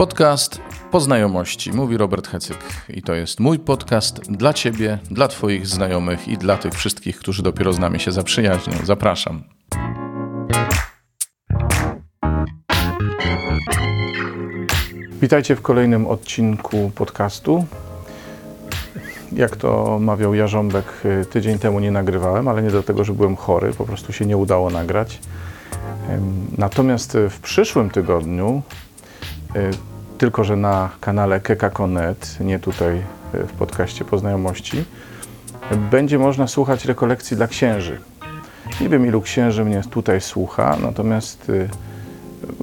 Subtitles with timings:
[0.00, 0.60] Podcast
[0.90, 2.58] Poznajomości, mówi Robert Hecyk.
[2.88, 7.42] I to jest mój podcast dla Ciebie, dla Twoich znajomych i dla tych wszystkich, którzy
[7.42, 8.72] dopiero z nami się zaprzyjaźnią.
[8.84, 9.42] Zapraszam.
[15.22, 17.66] Witajcie w kolejnym odcinku podcastu.
[19.32, 23.84] Jak to mawiał Jarząbek, tydzień temu nie nagrywałem, ale nie dlatego, że byłem chory, po
[23.84, 25.20] prostu się nie udało nagrać.
[26.58, 28.62] Natomiast w przyszłym tygodniu
[29.56, 29.89] Y,
[30.20, 33.02] tylko że na kanale Keka.net, nie tutaj
[33.34, 34.84] y, w podcaście Poznajomości,
[35.90, 38.00] będzie można słuchać rekolekcji dla księży.
[38.80, 41.68] Nie wiem, ilu księży mnie tutaj słucha, natomiast y,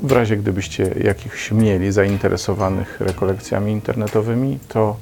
[0.03, 4.97] w razie gdybyście jakichś mieli zainteresowanych rekolekcjami internetowymi, to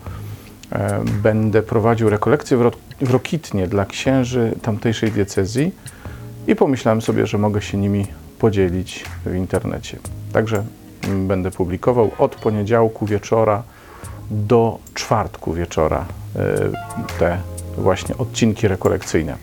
[0.71, 2.71] e, będę prowadził rekolekcje w
[3.11, 5.71] Rokitnie dla księży tamtejszej diecezji
[6.47, 8.07] i pomyślałem sobie, że mogę się nimi
[8.39, 9.97] podzielić w internecie.
[10.33, 10.63] Także
[11.07, 13.63] będę publikował od poniedziałku wieczora
[14.31, 16.39] do czwartku wieczora e,
[17.19, 17.37] te
[17.77, 19.37] właśnie odcinki rekolekcyjne.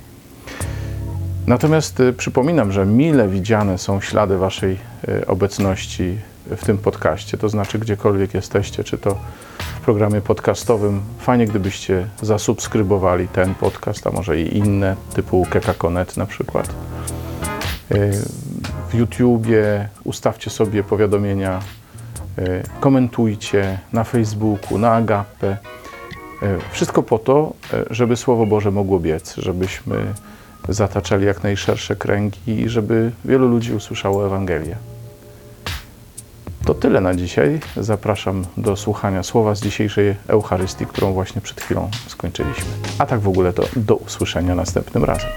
[1.47, 7.49] Natomiast e, przypominam, że mile widziane są ślady Waszej e, obecności w tym podcaście, to
[7.49, 9.17] znaczy gdziekolwiek jesteście, czy to
[9.59, 11.03] w programie podcastowym.
[11.19, 16.75] Fajnie, gdybyście zasubskrybowali ten podcast, a może i inne, typu Kekakonet na przykład
[18.95, 21.61] YouTubie, ustawcie sobie powiadomienia,
[22.39, 25.51] e, komentujcie na Facebooku, na Agape.
[25.51, 25.57] E,
[26.71, 30.05] wszystko po to, e, żeby Słowo Boże mogło biec, żebyśmy
[30.69, 34.77] zataczali jak najszersze kręgi i żeby wielu ludzi usłyszało Ewangelię.
[36.65, 37.61] To tyle na dzisiaj.
[37.77, 42.65] Zapraszam do słuchania słowa z dzisiejszej Eucharystii, którą właśnie przed chwilą skończyliśmy.
[42.99, 45.31] A tak w ogóle to do usłyszenia następnym razem.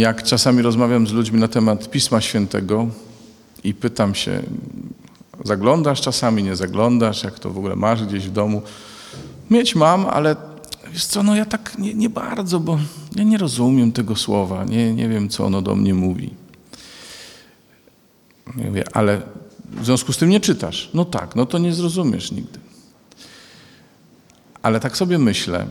[0.00, 2.88] Jak czasami rozmawiam z ludźmi na temat Pisma Świętego
[3.64, 4.42] i pytam się,
[5.44, 8.62] zaglądasz czasami, nie zaglądasz, jak to w ogóle masz gdzieś w domu?
[9.50, 10.36] Mieć mam, ale
[10.92, 12.78] wiesz co, no ja tak nie, nie bardzo, bo
[13.16, 16.34] ja nie rozumiem tego słowa, nie, nie wiem, co ono do mnie mówi.
[18.56, 19.22] Ja mówię, ale
[19.70, 20.90] w związku z tym nie czytasz.
[20.94, 22.58] No tak, no to nie zrozumiesz nigdy.
[24.62, 25.66] Ale tak sobie myślę,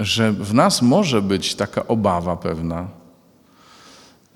[0.00, 2.97] że w nas może być taka obawa pewna,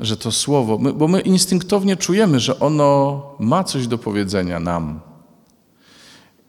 [0.02, 5.00] że to słowo, my, bo my instynktownie czujemy, że ono ma coś do powiedzenia nam.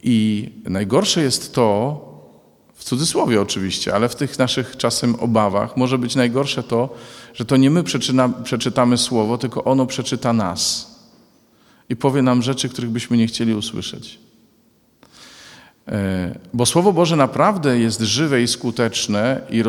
[0.03, 1.99] I najgorsze jest to,
[2.73, 6.89] w cudzysłowie oczywiście, ale w tych naszych czasem obawach może być najgorsze to,
[7.33, 10.93] że to nie my przeczyna, przeczytamy słowo, tylko ono przeczyta nas
[11.89, 14.19] i powie nam rzeczy, których byśmy nie chcieli usłyszeć.
[15.87, 19.63] E, bo Słowo Boże naprawdę jest żywe i skuteczne, i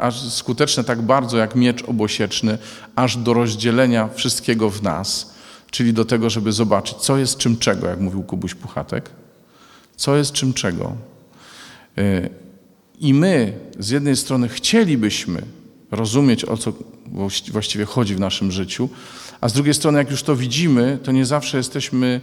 [0.00, 2.58] aż skuteczne tak bardzo jak miecz obosieczny,
[2.96, 5.34] aż do rozdzielenia wszystkiego w nas,
[5.70, 9.10] czyli do tego, żeby zobaczyć, co jest czym czego, jak mówił Kubuś Puchatek.
[9.96, 10.92] Co jest czym czego.
[11.98, 12.28] E,
[13.00, 15.42] I my z jednej strony chcielibyśmy
[15.90, 16.72] rozumieć, o co
[17.52, 18.88] właściwie chodzi w naszym życiu,
[19.40, 22.20] a z drugiej strony, jak już to widzimy, to nie zawsze jesteśmy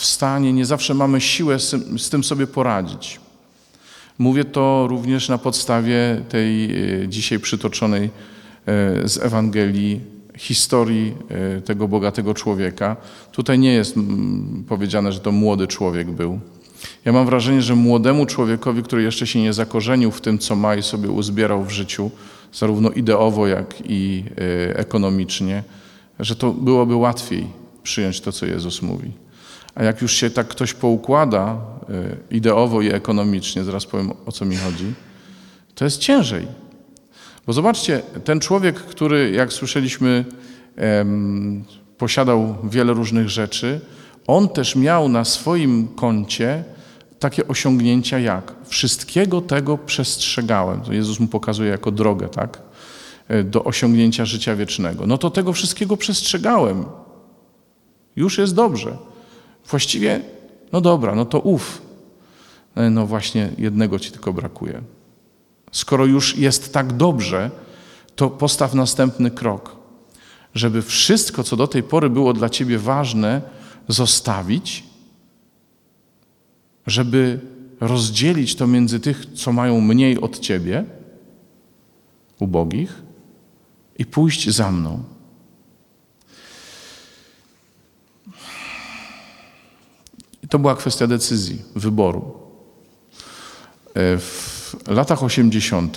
[0.00, 1.58] w stanie, nie zawsze mamy siłę
[1.98, 3.20] z tym sobie poradzić.
[4.18, 8.10] Mówię to również na podstawie tej e, dzisiaj przytoczonej e,
[9.08, 10.00] z Ewangelii
[10.36, 12.96] historii e, tego bogatego człowieka.
[13.32, 13.94] Tutaj nie jest
[14.68, 16.40] powiedziane, że to młody człowiek był.
[17.04, 20.74] Ja mam wrażenie, że młodemu człowiekowi, który jeszcze się nie zakorzenił w tym, co ma
[20.74, 22.10] i sobie uzbierał w życiu,
[22.52, 24.24] zarówno ideowo, jak i
[24.74, 25.62] ekonomicznie,
[26.20, 27.46] że to byłoby łatwiej
[27.82, 29.12] przyjąć to, co Jezus mówi.
[29.80, 31.56] A jak już się tak ktoś poukłada
[31.90, 34.94] y, ideowo i ekonomicznie, zaraz powiem o co mi chodzi,
[35.74, 36.46] to jest ciężej.
[37.46, 40.24] Bo zobaczcie, ten człowiek, który, jak słyszeliśmy,
[41.98, 43.80] posiadał wiele różnych rzeczy,
[44.26, 46.64] on też miał na swoim koncie
[47.18, 50.80] takie osiągnięcia jak wszystkiego tego przestrzegałem.
[50.80, 52.62] To Jezus mu pokazuje jako drogę, tak?
[53.28, 55.06] E, do osiągnięcia życia wiecznego.
[55.06, 56.84] No to tego wszystkiego przestrzegałem.
[58.16, 59.09] Już jest dobrze.
[59.70, 60.20] Właściwie,
[60.72, 61.82] no dobra, no to ów.
[62.74, 64.82] E, no właśnie, jednego ci tylko brakuje.
[65.72, 67.50] Skoro już jest tak dobrze,
[68.16, 69.76] to postaw następny krok,
[70.54, 73.42] żeby wszystko, co do tej pory było dla ciebie ważne,
[73.88, 74.84] zostawić,
[76.86, 77.40] żeby
[77.80, 80.84] rozdzielić to między tych, co mają mniej od ciebie,
[82.38, 83.02] ubogich,
[83.98, 85.02] i pójść za mną.
[90.50, 92.34] To była kwestia decyzji, wyboru.
[93.94, 95.96] E, w latach 80.,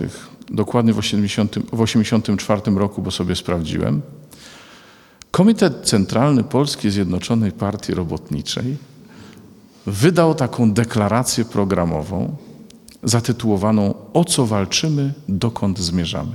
[0.50, 4.02] dokładnie w 80, w 84 roku, bo sobie sprawdziłem,
[5.32, 8.78] Komitet Centralny Polskiej Zjednoczonej Partii Robotniczej
[9.86, 12.36] wydał taką deklarację programową
[13.04, 16.32] zatytułowaną O co walczymy, dokąd zmierzamy.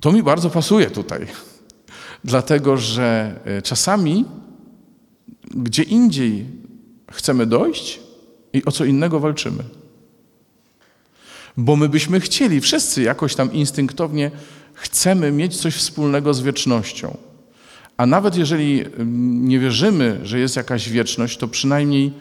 [0.00, 1.26] To mi bardzo pasuje tutaj,
[2.24, 4.24] dlatego że e, czasami
[5.50, 6.46] gdzie indziej
[7.12, 8.00] chcemy dojść
[8.52, 9.64] i o co innego walczymy.
[11.56, 14.30] Bo my byśmy chcieli, wszyscy jakoś tam instynktownie
[14.74, 17.16] chcemy mieć coś wspólnego z wiecznością.
[17.96, 18.84] A nawet jeżeli
[19.40, 22.12] nie wierzymy, że jest jakaś wieczność, to przynajmniej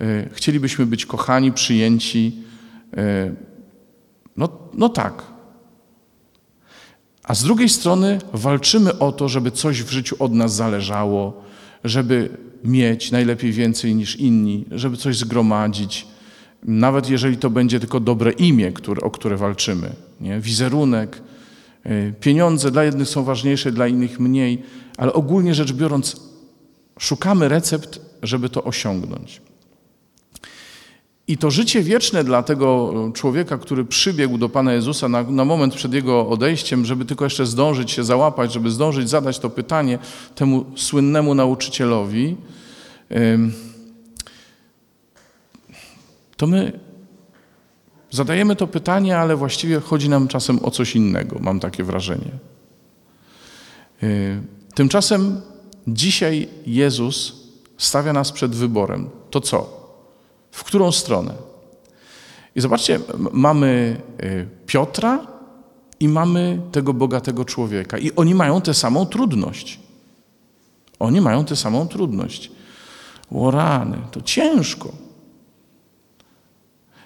[0.00, 2.36] e, chcielibyśmy być kochani, przyjęci.
[2.96, 3.34] E,
[4.36, 5.22] no, no tak.
[7.22, 11.44] A z drugiej strony walczymy o to, żeby coś w życiu od nas zależało,
[11.84, 12.28] żeby
[12.64, 16.06] mieć najlepiej więcej niż inni, żeby coś zgromadzić,
[16.62, 20.40] nawet jeżeli to będzie tylko dobre imię, które, o które walczymy, nie?
[20.40, 21.22] wizerunek,
[21.86, 24.62] y, pieniądze dla jednych są ważniejsze, dla innych mniej,
[24.96, 26.20] ale ogólnie rzecz biorąc,
[26.98, 29.40] szukamy recept, żeby to osiągnąć.
[31.30, 35.74] I to życie wieczne dla tego człowieka, który przybiegł do Pana Jezusa na, na, moment
[35.74, 39.98] przed Jego odejściem, żeby tylko jeszcze zdążyć się załapać, żeby zdążyć zadać to pytanie
[40.34, 42.36] temu słynnemu nauczycielowi,
[46.36, 46.80] to my
[48.10, 52.30] zadajemy to pytanie, ale właściwie chodzi nam czasem o coś innego, mam takie wrażenie.
[54.74, 55.40] Tymczasem
[55.86, 57.32] dzisiaj Jezus
[57.78, 59.10] stawia nas przed wyborem.
[59.30, 59.79] To co?
[60.50, 61.34] W którą stronę?
[62.54, 63.00] I zobaczcie,
[63.32, 65.26] mamy y, Piotra
[66.00, 67.98] i mamy tego bogatego człowieka.
[67.98, 69.80] I oni mają tę samą trudność.
[70.98, 72.50] Oni mają tę samą trudność.
[73.34, 74.92] O rany, to ciężko.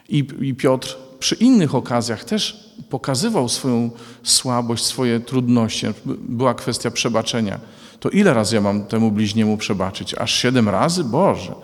[0.09, 3.91] I, I Piotr przy innych okazjach też pokazywał swoją
[4.23, 5.87] słabość, swoje trudności.
[6.07, 7.61] Była kwestia przebaczenia.
[8.01, 10.15] To ile razy ja mam temu bliźniemu przebaczyć?
[10.15, 11.05] Aż siedem razy?
[11.05, 11.55] Boże.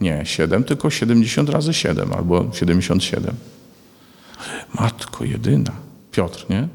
[0.00, 3.34] Nie, 7, tylko 70 razy 7 albo 77.
[4.74, 5.72] Matko jedyna.
[6.10, 6.68] Piotr, nie?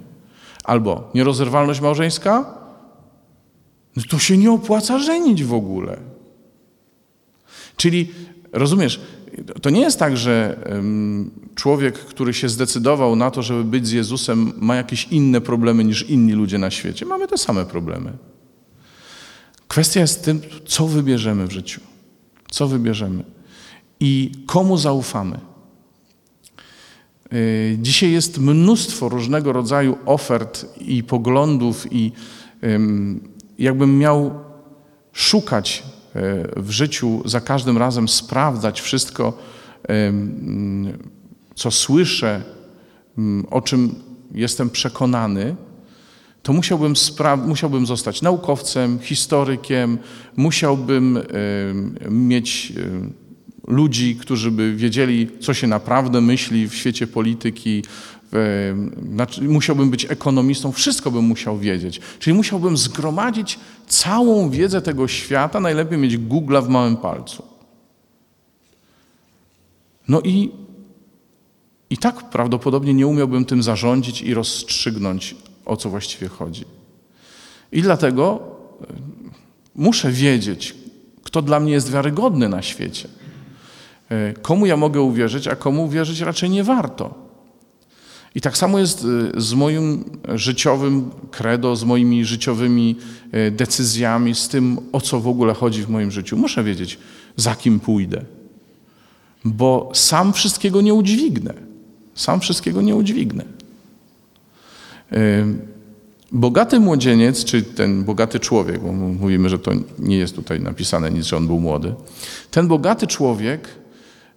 [0.64, 2.46] Albo nierozerwalność małżeńska?
[3.96, 5.98] No to się nie opłaca żenić w ogóle.
[7.78, 8.12] Czyli,
[8.52, 9.02] rozumiesz,
[9.62, 10.58] to nie jest tak, że
[11.56, 16.10] człowiek, który się zdecydował na to, żeby być z Jezusem, ma jakieś inne problemy niż
[16.10, 17.06] inni ludzie na świecie.
[17.06, 18.12] Mamy te same problemy.
[19.68, 21.81] Kwestia jest tym, co wybierzemy w życiu.
[22.54, 23.24] Co wybierzemy
[24.00, 25.40] i komu zaufamy.
[27.34, 32.12] Y, dzisiaj jest mnóstwo różnego rodzaju ofert i poglądów, i
[33.60, 34.32] jakbym miał
[35.14, 35.84] szukać
[36.16, 39.38] y, w życiu, za każdym razem sprawdzać wszystko,
[41.56, 42.44] co słyszę,
[43.52, 43.96] o czym
[44.32, 45.56] jestem przekonany,
[46.44, 46.94] to musiałbym,
[47.45, 49.98] musiałbym zostać naukowcem, historykiem,
[50.36, 51.19] musiałbym
[52.10, 52.74] mieć
[53.68, 57.84] ludzi, którzy by wiedzieli, co się naprawdę myśli w świecie polityki.
[59.13, 62.01] Znaczy, musiałbym być ekonomistą, wszystko bym musiał wiedzieć.
[62.19, 67.44] Czyli musiałbym zgromadzić całą wiedzę tego świata, najlepiej mieć Google'a w małym palcu.
[70.07, 70.52] No i,
[71.90, 75.35] i tak prawdopodobnie nie umiałbym tym zarządzić i rozstrzygnąć
[75.66, 76.66] o co właściwie chodzi.
[77.72, 78.40] I dlatego
[78.82, 78.86] e,
[79.76, 80.76] muszę wiedzieć,
[81.24, 83.10] kto dla mnie jest wiarygodny na świecie.
[84.10, 87.24] E, komu ja mogę uwierzyć, a komu uwierzyć raczej nie warto.
[88.36, 89.06] I tak samo jest
[89.36, 90.04] e, z moim
[90.36, 92.96] życiowym credo, z moimi życiowymi
[93.52, 96.38] decyzjami, z tym, o co w ogóle chodzi w moim życiu.
[96.38, 97.00] Muszę wiedzieć,
[97.36, 98.26] za kim pójdę,
[99.46, 101.54] bo sam wszystkiego nie udźwignę.
[102.16, 103.46] Sam wszystkiego nie udźwignę.
[106.32, 111.26] Bogaty młodzieniec, czy ten bogaty człowiek, bo mówimy, że to nie jest tutaj napisane nic,
[111.26, 111.96] że on był młody,
[112.52, 113.68] ten bogaty człowiek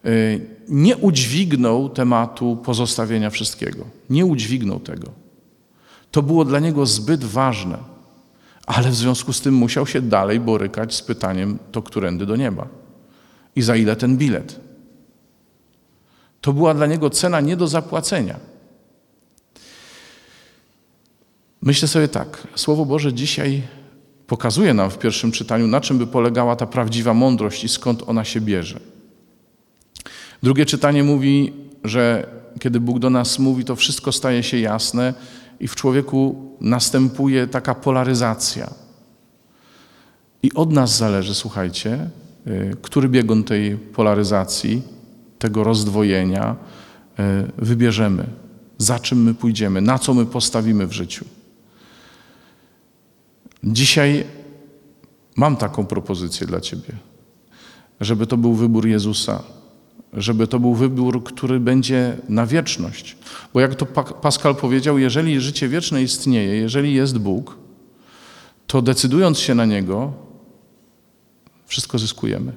[0.06, 3.84] y, nie udźwignął tematu pozostawienia wszystkiego.
[4.10, 5.08] Nie udźwignął tego.
[6.10, 7.78] To było dla niego zbyt ważne,
[8.66, 12.66] ale w związku z tym musiał się dalej borykać z pytaniem, to którędy do nieba
[13.56, 14.60] i za ile ten bilet.
[16.40, 18.36] To była dla niego cena nie do zapłacenia.
[21.66, 23.62] Myślę sobie tak, Słowo Boże dzisiaj
[24.26, 28.24] pokazuje nam w pierwszym czytaniu, na czym by polegała ta prawdziwa mądrość i skąd ona
[28.24, 28.80] się bierze.
[30.42, 31.52] Drugie czytanie mówi,
[31.84, 32.26] że
[32.60, 35.14] kiedy Bóg do nas mówi, to wszystko staje się jasne
[35.60, 38.70] i w człowieku następuje taka polaryzacja.
[40.42, 42.10] I od nas zależy, słuchajcie,
[42.46, 44.82] y, który biegun tej polaryzacji,
[45.38, 46.56] tego rozdwojenia,
[47.58, 48.26] wybierzemy,
[48.78, 51.24] za czym my pójdziemy, na co my postawimy w życiu.
[53.64, 54.24] Dzisiaj
[55.36, 56.92] mam taką propozycję dla Ciebie,
[58.00, 59.42] żeby to był wybór Jezusa,
[60.12, 63.16] żeby to był wybór, który będzie na wieczność.
[63.54, 63.86] Bo jak to
[64.22, 67.56] Pascal powiedział, jeżeli życie wieczne istnieje, jeżeli jest Bóg,
[68.66, 70.12] to decydując się na Niego,
[71.66, 72.52] wszystko zyskujemy.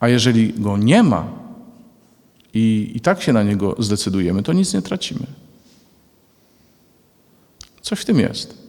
[0.00, 1.28] A jeżeli Go nie ma
[2.54, 5.26] i, i tak się na Niego zdecydujemy, to nic nie tracimy.
[7.82, 8.67] Coś w tym jest.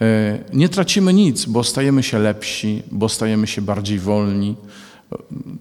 [0.00, 4.56] E, nie tracimy nic, bo stajemy się lepsi, bo stajemy się bardziej wolni.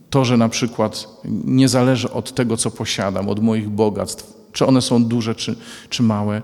[0.10, 1.08] To, że na przykład
[1.46, 5.56] nie zależy od tego, co posiadam, od moich bogactw, czy one są duże, czy,
[5.90, 6.42] czy małe, e,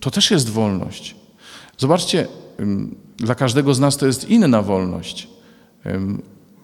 [0.00, 1.16] to też jest wolność.
[1.78, 2.26] Zobaczcie,
[3.16, 5.28] dla każdego z nas to jest inna wolność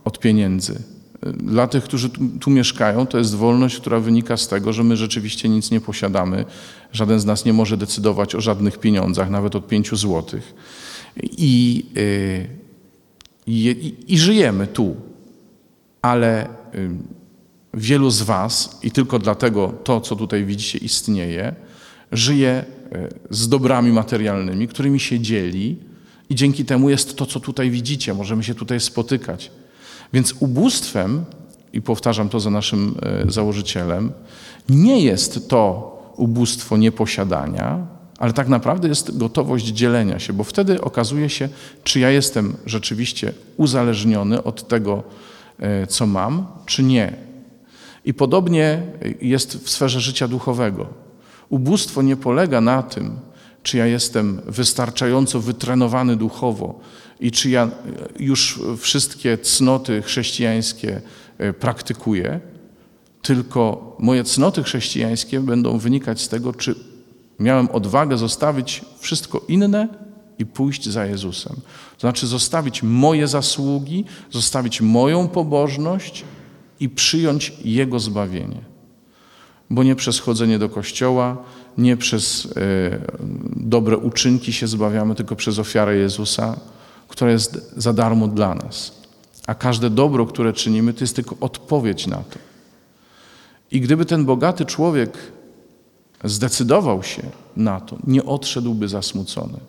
[0.05, 0.83] od pieniędzy.
[1.23, 4.97] Dla tych, którzy tu, tu, mieszkają, to jest wolność, która wynika z tego, że my
[4.97, 6.45] rzeczywiście nic nie posiadamy.
[6.93, 10.55] Żaden z nas nie może decydować o żadnych pieniądzach, nawet od pięciu złotych.
[11.23, 12.47] I, y,
[13.47, 14.97] i, i żyjemy tu.
[16.03, 16.49] Ale
[17.75, 21.55] wielu z Was, i tylko dlatego to, co tutaj widzicie, istnieje,
[22.13, 25.77] żyje y, z dobrami materialnymi, którymi się dzieli,
[26.31, 28.15] i dzięki temu jest to, co tutaj widzicie.
[28.15, 29.51] Możemy się tutaj spotykać.
[30.13, 31.25] Więc ubóstwem,
[31.73, 34.13] i powtarzam to za naszym e, założycielem,
[34.69, 37.87] nie jest to ubóstwo nieposiadania,
[38.19, 41.49] ale tak naprawdę jest gotowość dzielenia się, bo wtedy okazuje się,
[41.85, 45.03] czy ja jestem rzeczywiście uzależniony od tego,
[45.59, 47.17] e, co mam, czy nie.
[48.05, 48.83] I podobnie
[49.21, 50.87] jest w sferze życia duchowego.
[51.49, 53.19] Ubóstwo nie polega na tym,
[53.63, 56.81] czy ja jestem wystarczająco wytrenowany duchowo,
[57.21, 57.71] i czy ja
[58.19, 61.01] już wszystkie cnoty chrześcijańskie
[61.39, 62.41] e, praktykuję,
[63.23, 66.75] tylko moje cnoty chrześcijańskie będą wynikać z tego, czy
[67.39, 69.89] miałem odwagę zostawić wszystko inne
[70.39, 71.57] i pójść za Jezusem.
[71.95, 76.25] To znaczy zostawić moje zasługi, zostawić moją pobożność
[76.81, 78.61] i przyjąć Jego zbawienie.
[79.71, 81.37] Bo nie przez chodzenie do kościoła,
[81.79, 82.51] nie przez y,
[83.57, 86.61] dobre uczynki się zbawiamy, tylko przez ofiarę Jezusa,
[87.21, 88.93] która jest za darmo dla nas.
[89.47, 92.39] A każde dobro, które czynimy, to jest tylko odpowiedź na to.
[93.71, 95.19] I gdyby ten bogaty człowiek
[96.25, 97.23] zdecydował się
[97.57, 99.61] na to, nie odszedłby zasmucony.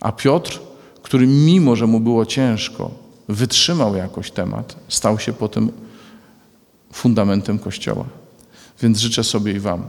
[0.00, 0.60] A Piotr,
[1.02, 2.90] który mimo, że mu było ciężko,
[3.28, 5.70] wytrzymał jakoś temat, stał się potem
[6.92, 8.04] fundamentem Kościoła.
[8.82, 9.82] Więc życzę sobie i Wam,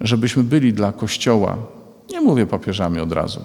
[0.00, 1.58] żebyśmy byli dla Kościoła,
[2.10, 3.40] nie mówię papieżami od razu,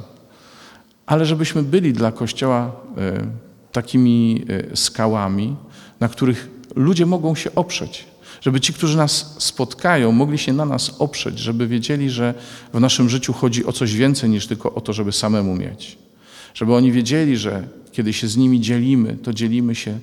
[1.06, 3.28] ale żebyśmy byli dla Kościoła e,
[3.72, 5.56] takimi e, skałami,
[6.00, 8.06] na których ludzie mogą się oprzeć.
[8.42, 12.34] Żeby ci, którzy nas spotkają, mogli się na nas oprzeć, żeby wiedzieli, że
[12.74, 15.98] w naszym życiu chodzi o coś więcej niż tylko o to, żeby samemu mieć.
[16.54, 20.00] Żeby oni wiedzieli, że kiedy się z nimi dzielimy, to dzielimy się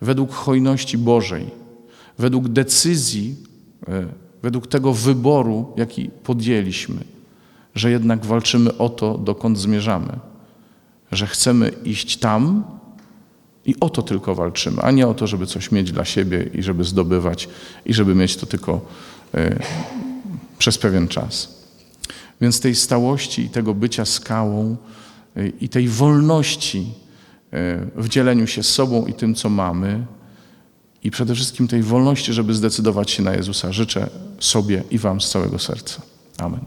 [0.00, 1.46] według hojności Bożej,
[2.18, 3.36] według decyzji,
[3.88, 4.06] e,
[4.42, 6.96] według tego wyboru, jaki podjęliśmy,
[7.74, 10.18] że jednak walczymy o to, dokąd zmierzamy
[11.12, 12.64] że chcemy iść tam
[13.64, 16.62] i o to tylko walczymy, a nie o to, żeby coś mieć dla siebie i
[16.62, 17.48] żeby zdobywać
[17.86, 18.80] i żeby mieć to tylko
[19.34, 19.58] y,
[20.58, 21.58] przez pewien czas.
[22.40, 24.76] Więc tej stałości i tego bycia skałą
[25.36, 27.56] y, i tej wolności y,
[27.96, 30.06] w dzieleniu się sobą i tym, co mamy,
[31.04, 35.30] i przede wszystkim tej wolności, żeby zdecydować się na Jezusa, życzę sobie i Wam z
[35.30, 36.02] całego serca.
[36.38, 36.60] Amen.